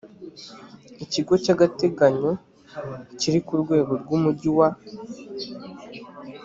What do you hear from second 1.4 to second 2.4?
cy agateganyo